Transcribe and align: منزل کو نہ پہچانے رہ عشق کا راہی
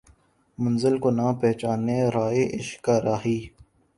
منزل 0.57 0.95
کو 1.03 1.09
نہ 1.17 1.27
پہچانے 1.41 1.99
رہ 2.15 2.27
عشق 2.57 2.81
کا 2.85 2.95
راہی 3.05 3.39